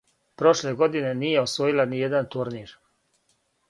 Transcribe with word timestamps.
Прошле 0.41 0.71
године 0.79 1.13
није 1.21 1.37
освојила 1.43 1.87
ниједан 1.93 2.35
турнир. 2.37 2.77